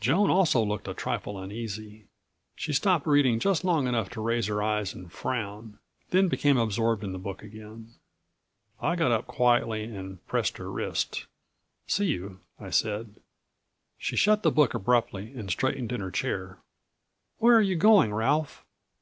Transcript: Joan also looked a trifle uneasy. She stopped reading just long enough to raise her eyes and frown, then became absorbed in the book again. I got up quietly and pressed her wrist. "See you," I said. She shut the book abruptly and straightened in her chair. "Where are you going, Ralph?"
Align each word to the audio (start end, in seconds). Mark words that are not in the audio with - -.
Joan 0.00 0.30
also 0.30 0.62
looked 0.64 0.88
a 0.88 0.94
trifle 0.94 1.38
uneasy. 1.38 2.06
She 2.54 2.72
stopped 2.72 3.06
reading 3.06 3.38
just 3.38 3.62
long 3.62 3.86
enough 3.86 4.08
to 4.12 4.22
raise 4.22 4.46
her 4.46 4.62
eyes 4.62 4.94
and 4.94 5.12
frown, 5.12 5.78
then 6.08 6.28
became 6.28 6.56
absorbed 6.56 7.04
in 7.04 7.12
the 7.12 7.18
book 7.18 7.42
again. 7.42 7.92
I 8.80 8.96
got 8.96 9.12
up 9.12 9.26
quietly 9.26 9.84
and 9.84 10.26
pressed 10.26 10.56
her 10.56 10.72
wrist. 10.72 11.26
"See 11.86 12.06
you," 12.06 12.40
I 12.58 12.70
said. 12.70 13.16
She 13.98 14.16
shut 14.16 14.42
the 14.42 14.50
book 14.50 14.72
abruptly 14.72 15.34
and 15.34 15.50
straightened 15.50 15.92
in 15.92 16.00
her 16.00 16.10
chair. 16.10 16.56
"Where 17.36 17.54
are 17.54 17.60
you 17.60 17.76
going, 17.76 18.14
Ralph?" 18.14 18.64